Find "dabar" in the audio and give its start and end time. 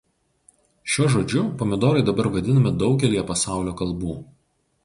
2.09-2.31